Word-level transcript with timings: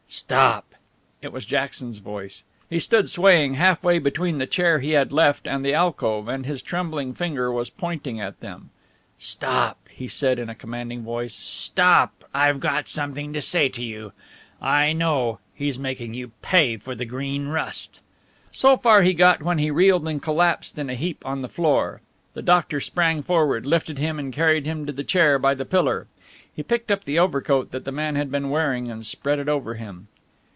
"Stop!" 0.13 0.75
it 1.21 1.31
was 1.31 1.45
Jackson's 1.45 1.99
voice. 1.99 2.43
He 2.69 2.81
stood 2.81 3.09
swaying 3.09 3.53
half 3.53 3.81
way 3.81 3.97
between 3.97 4.37
the 4.39 4.45
chair 4.45 4.79
he 4.79 4.89
had 4.91 5.11
left 5.13 5.47
and 5.47 5.63
the 5.63 5.73
alcove, 5.73 6.27
and 6.27 6.45
his 6.45 6.61
trembling 6.61 7.13
finger 7.13 7.49
was 7.49 7.69
pointing 7.69 8.19
at 8.19 8.41
them. 8.41 8.71
"Stop!" 9.19 9.87
he 9.89 10.09
said 10.09 10.37
in 10.37 10.49
a 10.49 10.53
commanding 10.55 11.03
voice. 11.03 11.33
"Stop! 11.33 12.25
I've 12.33 12.59
got 12.59 12.89
something 12.89 13.31
to 13.31 13.39
say 13.41 13.69
to 13.69 13.81
you. 13.81 14.11
I 14.61 14.91
know... 14.91 15.39
he's 15.55 15.79
making 15.79 16.13
you 16.13 16.31
pay 16.41 16.75
for 16.75 16.93
the 16.93 17.05
Green 17.05 17.47
Rust...." 17.47 18.01
So 18.51 18.75
far 18.75 19.03
he 19.03 19.13
got 19.13 19.41
when 19.41 19.59
he 19.59 19.71
reeled 19.71 20.09
and 20.09 20.21
collapsed 20.21 20.77
in 20.77 20.89
a 20.89 20.95
heap 20.95 21.25
on 21.25 21.41
the 21.41 21.49
floor. 21.49 22.01
The 22.33 22.41
doctor 22.41 22.81
sprang 22.81 23.23
forward, 23.23 23.65
lifted 23.65 23.97
him 23.97 24.19
and 24.19 24.33
carried 24.33 24.65
him 24.65 24.85
to 24.85 24.91
the 24.93 25.05
chair 25.05 25.39
by 25.39 25.53
the 25.53 25.65
pillar. 25.65 26.07
He 26.53 26.63
picked 26.63 26.91
up 26.91 27.05
the 27.05 27.17
overcoat 27.17 27.71
that 27.71 27.85
the 27.85 27.93
man 27.93 28.17
had 28.17 28.29
been 28.29 28.49
wearing 28.49 28.91
and 28.91 29.05
spread 29.05 29.39
it 29.39 29.47
over 29.47 29.75
him. 29.75 30.07